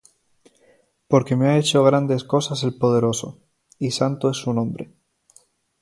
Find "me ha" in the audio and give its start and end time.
1.35-1.59